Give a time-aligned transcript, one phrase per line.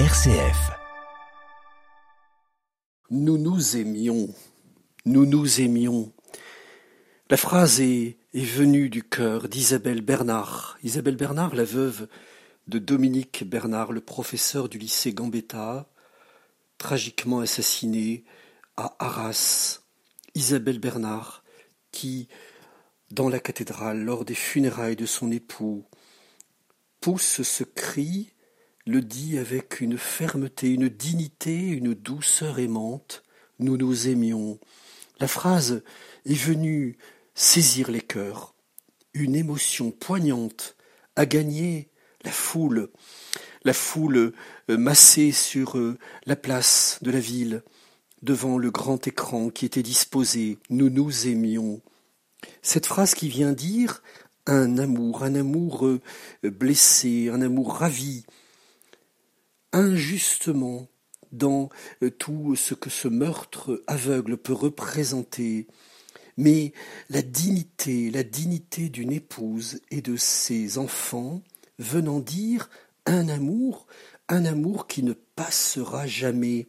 [0.00, 0.72] RCF.
[3.10, 4.28] Nous nous aimions,
[5.04, 6.12] nous nous aimions.
[7.30, 10.76] La phrase est, venue du cœur d'Isabelle Bernard.
[10.82, 12.08] Isabelle Bernard, la veuve
[12.66, 15.88] de Dominique Bernard, le professeur du lycée Gambetta,
[16.76, 18.24] tragiquement assassiné
[18.76, 19.78] à Arras.
[20.34, 21.44] Isabelle Bernard,
[21.92, 22.26] qui,
[23.12, 25.84] dans la cathédrale, lors des funérailles de son époux,
[27.00, 28.33] pousse ce cri
[28.86, 33.22] le dit avec une fermeté, une dignité, une douceur aimante.
[33.58, 34.58] Nous nous aimions.
[35.20, 35.82] La phrase
[36.26, 36.98] est venue
[37.34, 38.54] saisir les cœurs.
[39.14, 40.76] Une émotion poignante
[41.16, 41.88] a gagné
[42.24, 42.90] la foule,
[43.64, 44.32] la foule
[44.70, 47.62] euh, massée sur euh, la place de la ville,
[48.22, 50.58] devant le grand écran qui était disposé.
[50.70, 51.80] Nous nous aimions.
[52.62, 54.02] Cette phrase qui vient dire
[54.46, 56.00] un amour, un amour euh,
[56.42, 58.24] blessé, un amour ravi,
[59.74, 60.88] injustement
[61.32, 61.68] dans
[62.02, 65.66] euh, tout ce que ce meurtre aveugle peut représenter,
[66.36, 66.72] mais
[67.10, 71.42] la dignité, la dignité d'une épouse et de ses enfants
[71.78, 72.70] venant dire
[73.04, 73.86] un amour,
[74.28, 76.68] un amour qui ne passera jamais.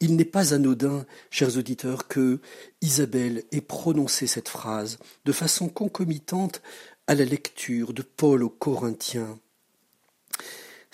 [0.00, 2.40] Il n'est pas anodin, chers auditeurs, que
[2.82, 6.60] Isabelle ait prononcé cette phrase de façon concomitante
[7.06, 9.38] à la lecture de Paul aux Corinthiens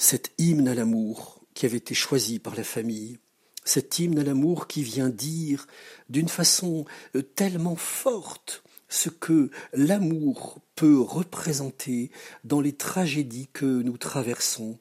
[0.02, 3.18] cet hymne à l'amour qui avait été choisi par la famille,
[3.64, 5.68] cet hymne à l'amour qui vient dire
[6.08, 12.10] d'une façon euh, tellement forte ce que l'amour peut représenter
[12.42, 14.76] dans les tragédies que nous traversons.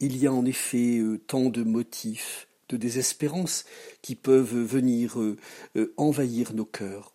[0.00, 3.64] Il y a en effet euh, tant de motifs de désespérance
[4.02, 5.38] qui peuvent venir euh,
[5.96, 7.14] envahir nos cœurs.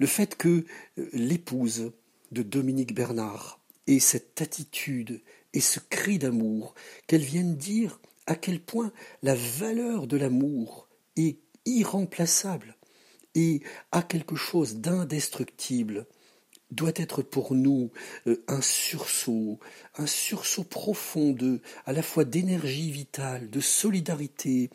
[0.00, 0.64] Le fait que
[1.12, 1.92] l'épouse
[2.32, 5.20] de Dominique Bernard ait cette attitude
[5.58, 6.72] et ce cri d'amour,
[7.08, 8.92] qu'elles viennent dire à quel point
[9.24, 12.76] la valeur de l'amour est irremplaçable
[13.34, 16.06] et a quelque chose d'indestructible
[16.70, 17.90] doit être pour nous
[18.26, 19.58] euh, un sursaut,
[19.96, 24.70] un sursaut profond de, à la fois d'énergie vitale, de solidarité,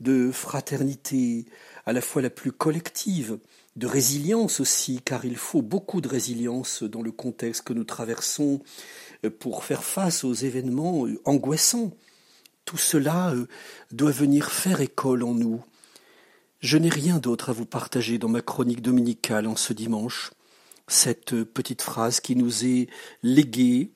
[0.00, 1.46] de fraternité,
[1.86, 3.38] à la fois la plus collective,
[3.76, 8.60] de résilience aussi, car il faut beaucoup de résilience dans le contexte que nous traversons
[9.24, 11.92] euh, pour faire face aux événements euh, angoissants.
[12.64, 13.34] Tout cela
[13.92, 15.62] doit venir faire école en nous.
[16.60, 20.32] Je n'ai rien d'autre à vous partager dans ma chronique dominicale en ce dimanche
[20.88, 22.88] cette petite phrase qui nous est
[23.22, 23.92] léguée,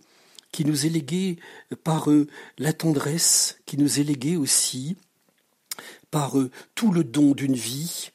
[0.52, 1.38] qui nous est léguée
[1.82, 2.26] par euh,
[2.58, 4.96] la tendresse, qui nous est léguée aussi
[6.10, 8.10] par euh, tout le don d'une vie.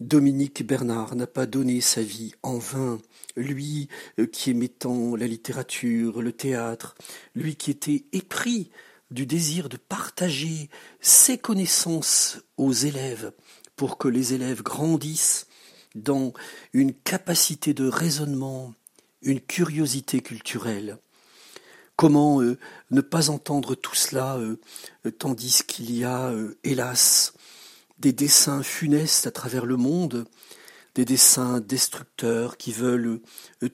[0.00, 2.98] Dominique Bernard n'a pas donné sa vie en vain,
[3.36, 3.88] lui
[4.18, 6.96] euh, qui aimait tant la littérature, le théâtre,
[7.34, 8.70] lui qui était épris
[9.10, 10.68] du désir de partager
[11.00, 13.32] ses connaissances aux élèves
[13.76, 15.46] pour que les élèves grandissent
[15.96, 16.32] dans
[16.72, 18.74] une capacité de raisonnement,
[19.22, 20.98] une curiosité culturelle.
[21.96, 22.58] Comment euh,
[22.90, 24.58] ne pas entendre tout cela euh,
[25.18, 27.32] tandis qu'il y a, euh, hélas,
[27.98, 30.26] des dessins funestes à travers le monde,
[30.94, 33.20] des dessins destructeurs qui veulent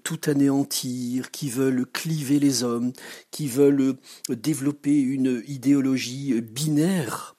[0.04, 2.92] tout anéantir, qui veulent cliver les hommes,
[3.32, 3.96] qui veulent
[4.28, 7.36] développer une idéologie binaire,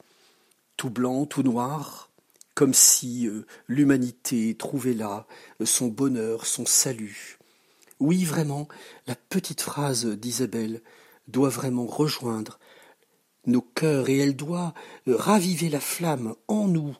[0.77, 2.12] tout blanc, tout noir,
[2.55, 5.27] comme si euh, l'humanité trouvait là
[5.61, 7.37] euh, son bonheur, son salut.
[7.99, 8.67] Oui, vraiment,
[9.07, 10.81] la petite phrase d'Isabelle
[11.27, 12.59] doit vraiment rejoindre
[13.45, 14.73] nos cœurs et elle doit
[15.07, 16.95] euh, raviver la flamme en nous.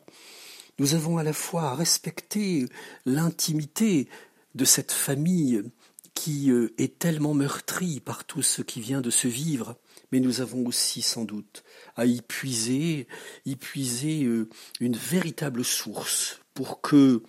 [0.78, 2.66] Nous avons à la fois à respecter
[3.06, 4.08] l'intimité
[4.54, 5.62] de cette famille
[6.14, 9.76] qui est tellement meurtrie par tout ce qui vient de se vivre,
[10.14, 11.64] mais nous avons aussi sans doute
[11.96, 13.08] à y puiser,
[13.46, 14.48] y puiser euh,
[14.78, 17.24] une véritable source pour que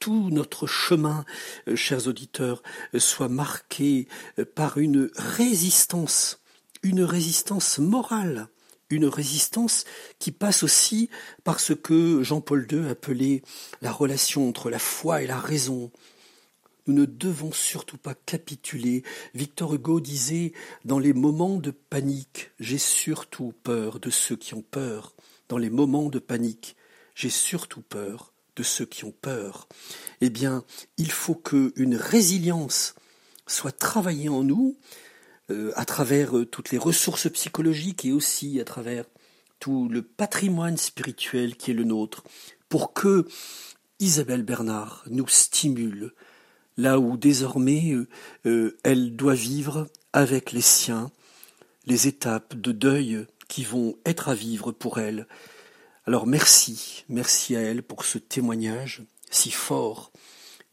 [0.00, 1.24] tout notre chemin,
[1.68, 4.08] euh, chers auditeurs, euh, soit marqué
[4.56, 6.40] par une résistance,
[6.82, 8.48] une résistance morale,
[8.90, 9.84] une résistance
[10.18, 11.10] qui passe aussi
[11.44, 13.42] par ce que Jean-Paul II appelait
[13.82, 15.92] la relation entre la foi et la raison,
[16.86, 19.02] nous ne devons surtout pas capituler.
[19.34, 20.52] Victor Hugo disait
[20.84, 25.14] Dans les moments de panique, j'ai surtout peur de ceux qui ont peur.
[25.48, 26.76] Dans les moments de panique,
[27.14, 29.68] j'ai surtout peur de ceux qui ont peur.
[30.20, 30.64] Eh bien,
[30.96, 32.94] il faut qu'une résilience
[33.46, 34.76] soit travaillée en nous
[35.50, 39.04] euh, à travers euh, toutes les ressources psychologiques et aussi à travers
[39.58, 42.24] tout le patrimoine spirituel qui est le nôtre,
[42.68, 43.26] pour que
[43.98, 46.12] Isabelle Bernard nous stimule
[46.76, 48.08] là où désormais euh,
[48.46, 51.10] euh, elle doit vivre avec les siens
[51.86, 55.26] les étapes de deuil qui vont être à vivre pour elle.
[56.06, 60.12] Alors merci, merci à elle pour ce témoignage si fort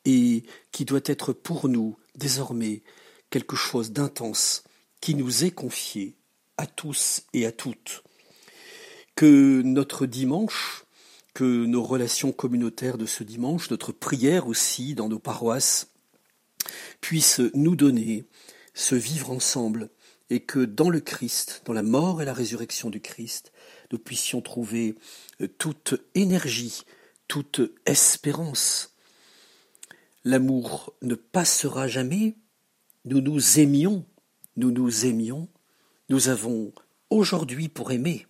[0.05, 2.83] et qui doit être pour nous désormais
[3.29, 4.63] quelque chose d'intense
[4.99, 6.15] qui nous est confié
[6.57, 8.03] à tous et à toutes.
[9.15, 10.85] Que notre dimanche,
[11.33, 15.90] que nos relations communautaires de ce dimanche, notre prière aussi dans nos paroisses,
[17.01, 18.25] puissent nous donner
[18.73, 19.89] ce vivre ensemble
[20.29, 23.51] et que dans le Christ, dans la mort et la résurrection du Christ,
[23.91, 24.95] nous puissions trouver
[25.41, 26.83] euh, toute énergie,
[27.27, 28.95] toute espérance.
[30.23, 32.35] L'amour ne passera jamais,
[33.05, 34.05] nous nous aimions,
[34.55, 35.49] nous nous aimions,
[36.09, 36.71] nous avons
[37.09, 38.25] aujourd'hui pour aimer.